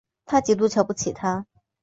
[0.25, 1.45] 她极度瞧不起他